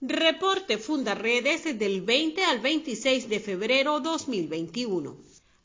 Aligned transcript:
Reporte 0.00 0.78
Fundaredes 0.78 1.76
del 1.76 2.02
20 2.02 2.44
al 2.44 2.60
26 2.60 3.28
de 3.28 3.40
febrero 3.40 3.98
2021. 3.98 5.16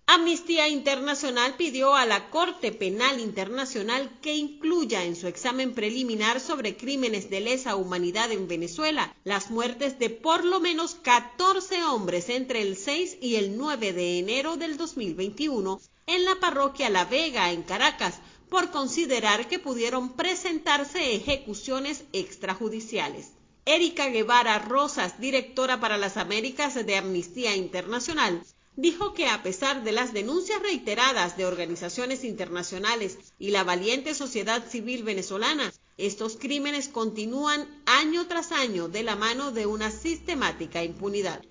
Amnistía 0.07 0.67
Internacional 0.67 1.53
pidió 1.55 1.93
a 1.93 2.07
la 2.07 2.31
Corte 2.31 2.71
Penal 2.71 3.19
Internacional 3.19 4.17
que 4.23 4.33
incluya 4.33 5.03
en 5.03 5.15
su 5.15 5.27
examen 5.27 5.75
preliminar 5.75 6.39
sobre 6.39 6.75
crímenes 6.75 7.29
de 7.29 7.41
lesa 7.41 7.75
humanidad 7.75 8.31
en 8.31 8.47
Venezuela 8.47 9.15
las 9.23 9.51
muertes 9.51 9.99
de 9.99 10.09
por 10.09 10.43
lo 10.43 10.59
menos 10.59 10.95
14 10.95 11.83
hombres 11.83 12.29
entre 12.29 12.63
el 12.63 12.75
6 12.75 13.19
y 13.21 13.35
el 13.35 13.55
9 13.55 13.93
de 13.93 14.17
enero 14.17 14.57
del 14.57 14.77
2021 14.77 15.79
en 16.07 16.25
la 16.25 16.39
parroquia 16.39 16.89
La 16.89 17.05
Vega, 17.05 17.51
en 17.51 17.61
Caracas, 17.61 18.15
por 18.49 18.71
considerar 18.71 19.47
que 19.47 19.59
pudieron 19.59 20.13
presentarse 20.13 21.13
ejecuciones 21.13 22.05
extrajudiciales. 22.13 23.32
Erika 23.65 24.09
Guevara 24.09 24.59
Rosas, 24.59 25.21
directora 25.21 25.79
para 25.79 25.97
las 25.97 26.17
Américas 26.17 26.75
de 26.85 26.97
Amnistía 26.97 27.55
Internacional, 27.55 28.43
dijo 28.75 29.13
que 29.13 29.27
a 29.27 29.41
pesar 29.41 29.85
de 29.85 29.93
las 29.93 30.11
denuncias 30.11 30.61
reiteradas 30.61 31.37
de 31.37 31.45
organizaciones 31.45 32.25
internacionales 32.25 33.17
y 33.39 33.51
la 33.51 33.63
valiente 33.63 34.15
sociedad 34.15 34.67
civil 34.67 35.03
venezolana, 35.03 35.71
estos 35.97 36.35
crímenes 36.35 36.89
continúan 36.89 37.65
año 37.85 38.27
tras 38.27 38.51
año 38.51 38.89
de 38.89 39.03
la 39.03 39.15
mano 39.15 39.53
de 39.53 39.65
una 39.65 39.91
sistemática 39.91 40.83
impunidad. 40.83 41.41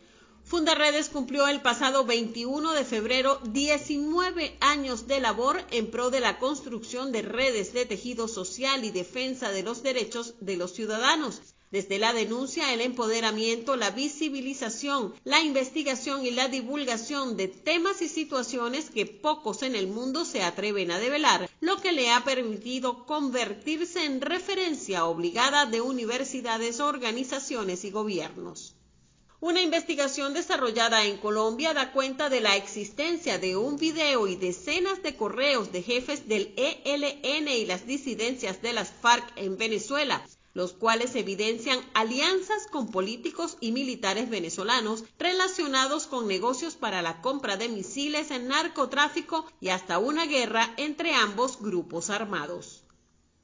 Fundaredes 0.45 1.09
cumplió 1.09 1.48
el 1.48 1.62
pasado 1.62 2.05
21 2.05 2.73
de 2.73 2.84
febrero 2.84 3.41
19 3.45 4.59
años 4.61 5.06
de 5.06 5.19
labor 5.20 5.65
en 5.70 5.91
pro 5.91 6.11
de 6.11 6.20
la 6.20 6.39
construcción 6.39 7.11
de 7.11 7.23
redes 7.23 7.73
de 7.73 7.87
tejido 7.87 8.29
social 8.29 8.84
y 8.84 8.91
defensa 8.91 9.51
de 9.51 9.62
los 9.62 9.83
derechos 9.83 10.34
de 10.41 10.59
los 10.59 10.75
ciudadanos 10.75 11.41
desde 11.73 11.99
la 11.99 12.12
denuncia, 12.12 12.75
el 12.75 12.83
empoderamiento, 12.83 13.77
la 13.77 13.91
visibilización, 13.91 15.15
la 15.25 15.41
investigación 15.41 16.27
y 16.27 16.31
la 16.31 16.48
divulgación 16.48 17.39
de 17.39 17.48
temas 17.48 18.03
y 18.03 18.09
situaciones 18.11 18.91
que 18.91 19.06
pocos 19.06 19.62
en 19.62 19.75
el 19.75 19.87
mundo 19.87 20.27
se 20.27 20.43
atreven 20.43 20.91
a 20.91 20.98
develar, 20.98 21.48
lo 21.61 21.81
que 21.81 21.93
le 21.93 22.11
ha 22.11 22.25
permitido 22.25 23.06
convertirse 23.06 24.05
en 24.05 24.20
referencia 24.20 25.06
obligada 25.06 25.65
de 25.65 25.81
universidades, 25.81 26.78
organizaciones 26.78 27.84
y 27.84 27.91
gobiernos. 27.91 28.75
Una 29.41 29.61
investigación 29.61 30.34
desarrollada 30.34 31.05
en 31.05 31.17
Colombia 31.17 31.73
da 31.73 31.91
cuenta 31.91 32.28
de 32.28 32.41
la 32.41 32.55
existencia 32.55 33.39
de 33.39 33.56
un 33.56 33.77
video 33.77 34.28
y 34.28 34.37
decenas 34.37 35.03
de 35.03 35.17
correos 35.17 35.73
de 35.73 35.83
jefes 35.83 36.28
del 36.28 36.55
ELN 36.56 37.48
y 37.48 37.65
las 37.65 37.87
disidencias 37.87 38.61
de 38.61 38.75
las 38.75 38.93
FARC 38.93 39.33
en 39.37 39.56
Venezuela, 39.56 40.25
los 40.55 40.72
cuales 40.72 41.14
evidencian 41.17 41.81
alianzas 41.95 42.67
con 42.70 42.91
políticos 42.91 43.56
y 43.61 43.72
militares 43.72 44.28
venezolanos 44.28 45.05
relacionados 45.19 46.06
con 46.06 46.28
negocios 46.28 46.75
para 46.75 47.03
la 47.03 47.20
compra 47.22 47.56
de 47.56 47.69
misiles 47.69 48.31
en 48.31 48.48
narcotráfico 48.48 49.47
y 49.61 49.69
hasta 49.69 49.98
una 49.98 50.27
guerra 50.27 50.75
entre 50.77 51.14
ambos 51.14 51.61
grupos 51.61 52.11
armados. 52.11 52.83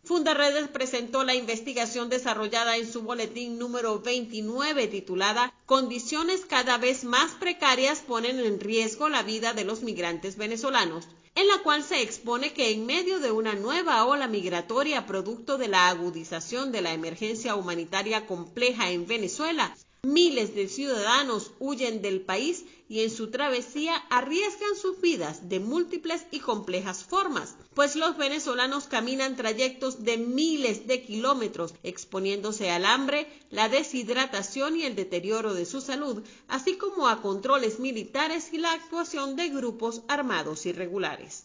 Fundaredes 0.05 0.69
presentó 0.69 1.25
la 1.25 1.35
investigación 1.35 2.09
desarrollada 2.09 2.77
en 2.77 2.91
su 2.91 3.03
boletín 3.03 3.59
número 3.59 4.01
29 4.01 4.87
titulada 4.87 5.53
Condiciones 5.67 6.47
cada 6.47 6.79
vez 6.79 7.05
más 7.05 7.33
precarias 7.33 8.01
ponen 8.01 8.39
en 8.39 8.59
riesgo 8.59 9.11
la 9.11 9.23
vida 9.23 9.53
de 9.53 9.65
los 9.65 9.83
migrantes 9.83 10.37
venezolanos 10.37 11.09
en 11.39 11.47
la 11.47 11.59
cual 11.63 11.85
se 11.85 12.03
expone 12.03 12.53
que 12.53 12.73
en 12.73 12.85
medio 12.85 13.21
de 13.21 13.31
una 13.31 13.55
nueva 13.55 14.05
ola 14.05 14.27
migratoria 14.27 15.07
producto 15.07 15.57
de 15.57 15.69
la 15.69 15.89
agudización 15.89 16.73
de 16.73 16.83
la 16.83 16.93
emergencia 16.93 17.55
humanitaria 17.55 18.27
compleja 18.27 18.91
en 18.91 19.07
Venezuela, 19.07 19.73
miles 20.03 20.55
de 20.55 20.69
ciudadanos 20.69 21.51
huyen 21.59 22.03
del 22.03 22.21
país 22.21 22.65
y 22.89 23.01
en 23.01 23.11
su 23.11 23.31
travesía 23.31 23.95
arriesgan 24.11 24.77
sus 24.81 25.01
vidas 25.01 25.49
de 25.49 25.61
múltiples 25.61 26.25
y 26.31 26.39
complejas 26.39 27.05
formas, 27.05 27.57
pues 27.75 27.97
los 27.97 28.17
venezolanos 28.17 28.87
caminan 28.87 29.37
trayectos 29.37 30.05
de 30.05 30.17
miles 30.17 30.87
de 30.87 31.03
kilómetros 31.03 31.75
exponiéndose 31.83 32.71
al 32.71 32.85
hambre, 32.85 33.27
la 33.51 33.69
deshidratación 33.69 34.77
y 34.77 34.85
el 34.85 34.95
deterioro 34.95 35.53
de 35.53 35.67
su 35.67 35.81
salud, 35.81 36.23
así 36.47 36.77
como 36.77 37.09
a 37.09 37.21
controles 37.21 37.81
militares 37.81 38.51
y 38.53 38.59
la 38.59 38.73
actuación 38.73 39.37
de 39.37 39.49
grupos 39.49 40.03
armados 40.07 40.65
irregulares. 40.65 41.45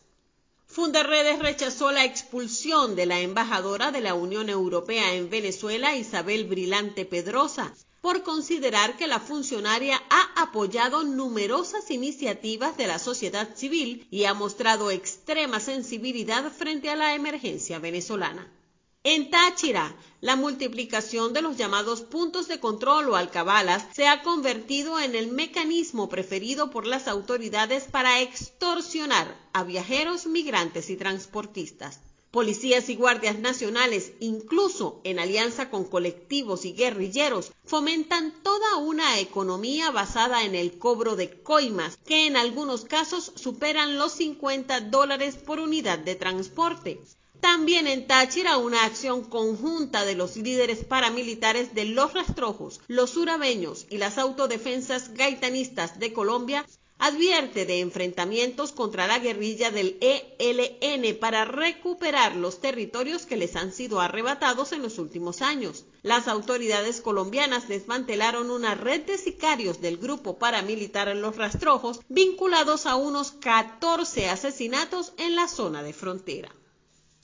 Fundaredes 0.67 1.39
rechazó 1.39 1.91
la 1.91 2.05
expulsión 2.05 2.95
de 2.95 3.05
la 3.05 3.19
embajadora 3.19 3.91
de 3.91 4.01
la 4.01 4.13
Unión 4.13 4.49
Europea 4.49 5.13
en 5.13 5.29
Venezuela, 5.29 5.95
Isabel 5.95 6.45
Brilante 6.45 7.05
Pedrosa, 7.05 7.73
por 8.03 8.21
considerar 8.21 8.97
que 8.97 9.07
la 9.07 9.21
funcionaria 9.21 9.95
ha 10.09 10.41
apoyado 10.41 11.05
numerosas 11.05 11.89
iniciativas 11.89 12.75
de 12.75 12.85
la 12.85 12.99
sociedad 12.99 13.55
civil 13.55 14.05
y 14.11 14.25
ha 14.25 14.33
mostrado 14.33 14.91
extrema 14.91 15.61
sensibilidad 15.61 16.51
frente 16.51 16.89
a 16.89 16.97
la 16.97 17.15
emergencia 17.15 17.79
venezolana. 17.79 18.51
En 19.05 19.31
Táchira, 19.31 19.95
la 20.19 20.35
multiplicación 20.35 21.31
de 21.31 21.41
los 21.41 21.55
llamados 21.55 22.01
puntos 22.01 22.49
de 22.49 22.59
control 22.59 23.07
o 23.07 23.15
alcabalas 23.15 23.85
se 23.93 24.05
ha 24.09 24.21
convertido 24.21 24.99
en 24.99 25.15
el 25.15 25.31
mecanismo 25.31 26.09
preferido 26.09 26.71
por 26.71 26.85
las 26.85 27.07
autoridades 27.07 27.85
para 27.85 28.19
extorsionar 28.19 29.33
a 29.53 29.63
viajeros, 29.63 30.25
migrantes 30.25 30.89
y 30.89 30.97
transportistas. 30.97 32.01
Policías 32.33 32.89
y 32.89 32.95
guardias 32.95 33.37
nacionales, 33.37 34.13
incluso 34.19 35.01
en 35.03 35.19
alianza 35.19 35.69
con 35.69 35.83
colectivos 35.83 36.65
y 36.65 36.73
guerrilleros, 36.73 37.51
fomentan 37.63 38.33
toda 38.41 38.77
una 38.77 39.19
economía 39.19 39.91
basada 39.91 40.43
en 40.43 40.55
el 40.55 40.79
cobro 40.79 41.15
de 41.15 41.29
coimas, 41.43 41.99
que 42.07 42.25
en 42.25 42.35
algunos 42.35 42.85
casos 42.85 43.33
superan 43.35 43.99
los 43.99 44.13
50 44.13 44.81
dólares 44.81 45.35
por 45.35 45.59
unidad 45.59 45.99
de 45.99 46.15
transporte. 46.15 46.99
También 47.39 47.85
en 47.85 48.07
Táchira 48.07 48.57
una 48.57 48.83
acción 48.83 49.23
conjunta 49.25 50.03
de 50.03 50.15
los 50.15 50.35
líderes 50.35 50.83
paramilitares 50.83 51.75
de 51.75 51.85
los 51.85 52.15
rastrojos, 52.15 52.81
los 52.87 53.15
urabeños 53.15 53.85
y 53.91 53.97
las 53.99 54.17
autodefensas 54.17 55.13
gaitanistas 55.13 55.99
de 55.99 56.13
Colombia 56.13 56.65
advierte 57.03 57.65
de 57.65 57.81
enfrentamientos 57.81 58.71
contra 58.71 59.07
la 59.07 59.19
guerrilla 59.19 59.71
del 59.71 59.97
ELN 59.99 61.19
para 61.19 61.43
recuperar 61.43 62.37
los 62.37 62.61
territorios 62.61 63.25
que 63.25 63.35
les 63.35 63.57
han 63.57 63.73
sido 63.73 63.99
arrebatados 63.99 64.71
en 64.71 64.81
los 64.81 64.97
últimos 64.99 65.41
años. 65.41 65.83
Las 66.01 66.29
autoridades 66.29 67.01
colombianas 67.01 67.67
desmantelaron 67.67 68.49
una 68.49 68.75
red 68.75 69.01
de 69.01 69.17
sicarios 69.17 69.81
del 69.81 69.97
grupo 69.97 70.39
paramilitar 70.39 71.13
Los 71.13 71.35
Rastrojos 71.35 71.99
vinculados 72.07 72.85
a 72.85 72.95
unos 72.95 73.33
14 73.33 74.29
asesinatos 74.29 75.11
en 75.17 75.35
la 75.35 75.49
zona 75.49 75.83
de 75.83 75.91
frontera. 75.91 76.55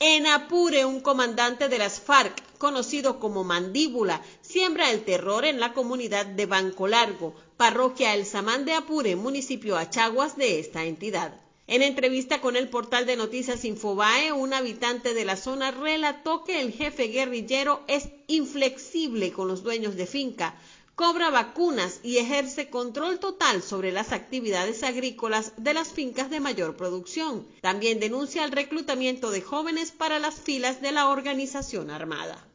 En 0.01 0.27
Apure, 0.27 0.85
un 0.85 1.01
comandante 1.01 1.67
de 1.67 1.77
las 1.77 1.99
FARC, 1.99 2.41
conocido 2.57 3.19
como 3.19 3.43
Mandíbula, 3.43 4.21
siembra 4.41 4.91
el 4.91 5.03
terror 5.03 5.43
en 5.43 5.59
la 5.59 5.73
comunidad 5.73 6.25
de 6.25 6.45
Banco 6.45 6.87
Largo, 6.87 7.35
parroquia 7.57 8.13
El 8.13 8.25
Samán 8.25 8.63
de 8.63 8.71
Apure, 8.71 9.17
municipio 9.17 9.75
Achaguas 9.75 10.37
de 10.37 10.59
esta 10.59 10.85
entidad. 10.85 11.41
En 11.67 11.81
entrevista 11.81 12.39
con 12.39 12.55
el 12.55 12.69
portal 12.69 13.05
de 13.05 13.17
noticias 13.17 13.65
Infobae, 13.65 14.31
un 14.31 14.53
habitante 14.53 15.13
de 15.13 15.25
la 15.25 15.35
zona 15.35 15.71
relató 15.71 16.45
que 16.45 16.61
el 16.61 16.71
jefe 16.71 17.09
guerrillero 17.09 17.81
es 17.87 18.07
inflexible 18.27 19.33
con 19.33 19.49
los 19.49 19.63
dueños 19.63 19.97
de 19.97 20.07
finca, 20.07 20.55
cobra 20.99 21.29
vacunas 21.29 22.01
y 22.03 22.17
ejerce 22.17 22.69
control 22.69 23.19
total 23.19 23.63
sobre 23.63 23.93
las 23.93 24.11
actividades 24.11 24.83
agrícolas 24.83 25.53
de 25.55 25.73
las 25.73 25.93
fincas 25.93 26.29
de 26.29 26.41
mayor 26.41 26.75
producción. 26.75 27.47
También 27.61 28.01
denuncia 28.01 28.43
el 28.43 28.51
reclutamiento 28.51 29.31
de 29.31 29.41
jóvenes 29.41 29.91
para 29.91 30.19
las 30.19 30.35
filas 30.35 30.81
de 30.81 30.91
la 30.91 31.07
organización 31.07 31.89
armada. 31.89 32.45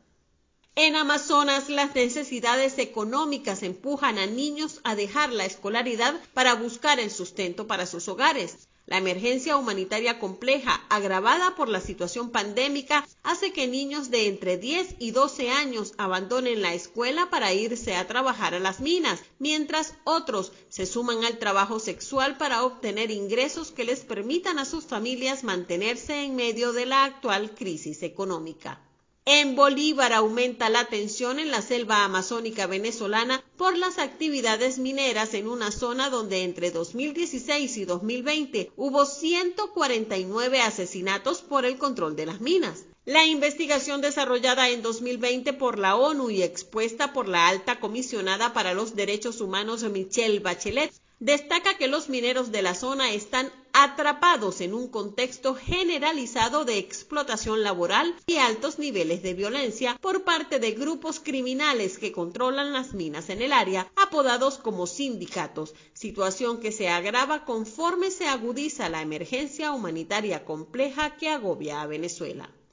En 0.75 0.95
Amazonas, 0.95 1.71
las 1.71 1.95
necesidades 1.95 2.77
económicas 2.77 3.63
empujan 3.63 4.19
a 4.19 4.27
niños 4.27 4.83
a 4.85 4.95
dejar 4.95 5.33
la 5.33 5.47
escolaridad 5.47 6.15
para 6.35 6.53
buscar 6.53 7.01
el 7.01 7.11
sustento 7.11 7.67
para 7.67 7.87
sus 7.87 8.09
hogares. 8.09 8.69
La 8.87 8.99
emergencia 8.99 9.57
humanitaria 9.57 10.19
compleja, 10.19 10.85
agravada 10.91 11.55
por 11.57 11.71
la 11.71 11.81
situación 11.81 12.31
pandémica, 12.31 13.07
hace 13.23 13.51
que 13.51 13.67
niños 13.67 14.11
de 14.11 14.27
entre 14.27 14.59
10 14.59 14.97
y 14.99 15.11
12 15.11 15.49
años 15.51 15.95
abandonen 15.97 16.61
la 16.61 16.75
escuela 16.75 17.31
para 17.31 17.55
irse 17.55 17.97
a 17.97 18.07
trabajar 18.07 18.55
a 18.55 18.61
las 18.61 18.81
minas, 18.81 19.23
mientras 19.39 19.95
otros 20.05 20.53
se 20.69 20.85
suman 20.85 21.25
al 21.25 21.39
trabajo 21.39 21.81
sexual 21.81 22.37
para 22.37 22.63
obtener 22.63 23.11
ingresos 23.11 23.71
que 23.71 23.85
les 23.85 24.01
permitan 24.01 24.59
a 24.59 24.67
sus 24.67 24.85
familias 24.85 25.45
mantenerse 25.45 26.23
en 26.23 26.37
medio 26.37 26.75
de 26.75 26.85
la 26.85 27.05
actual 27.05 27.55
crisis 27.55 28.03
económica. 28.03 28.81
En 29.27 29.57
Bolívar 29.57 30.13
aumenta 30.13 30.69
la 30.69 30.85
tensión 30.85 31.39
en 31.39 31.51
la 31.51 31.63
selva 31.63 32.05
amazónica 32.05 32.67
venezolana 32.67 33.43
por 33.57 33.75
las 33.75 33.97
actividades 33.97 34.79
mineras 34.79 35.33
en 35.33 35.49
una 35.49 35.71
zona 35.71 36.11
donde 36.11 36.43
entre 36.43 36.71
2016 36.71 37.79
y 37.79 37.85
2020 37.87 38.73
hubo 38.77 39.07
149 39.07 40.61
asesinatos 40.61 41.41
por 41.41 41.65
el 41.65 41.79
control 41.79 42.17
de 42.17 42.27
las 42.27 42.43
minas. 42.43 42.85
La 43.07 43.25
investigación 43.25 44.03
desarrollada 44.03 44.69
en 44.69 44.83
2020 44.83 45.55
por 45.55 45.79
la 45.79 45.97
ONU 45.97 46.29
y 46.29 46.43
expuesta 46.43 47.15
por 47.15 47.27
la 47.27 47.49
alta 47.49 47.81
comisionada 47.81 48.53
para 48.53 48.75
los 48.75 48.95
derechos 48.95 49.41
humanos 49.41 49.85
Michelle 49.85 50.41
Bachelet 50.41 50.93
destaca 51.19 51.79
que 51.79 51.89
los 51.89 52.11
mineros 52.11 52.53
de 52.53 52.61
la 52.61 52.75
zona 52.75 53.11
están 53.13 53.51
atrapados 53.75 54.61
en 54.61 54.73
un 54.73 54.89
contexto 54.89 55.57
generalizado 55.57 56.65
de 56.65 56.79
explotación 56.79 57.63
laboral 57.63 58.15
y 58.27 58.37
altos 58.37 58.79
niveles 58.79 59.23
de 59.23 59.35
violencia 59.35 59.99
por 60.01 60.23
parte 60.23 60.61
de 60.61 60.71
grupos 60.71 61.19
criminales 61.19 61.99
que 61.99 62.13
controlan 62.13 62.73
las 62.73 62.95
minas 62.95 63.29
en 63.29 63.43
el 63.43 63.53
área, 63.53 63.91
apodados 63.97 64.59
como 64.59 64.87
sindicatos, 64.87 65.75
situación 65.93 66.61
que 66.61 66.71
se 66.71 66.89
agrava 66.89 67.45
conforme 67.45 68.13
se 68.13 68.29
agudiza 68.29 68.89
la 68.89 69.03
emergencia 69.03 69.73
humanitaria 69.73 70.45
compleja 70.45 71.17
que 71.17 71.29
agobia 71.29 71.83
a 71.83 71.87
Venezuela. 71.87 72.49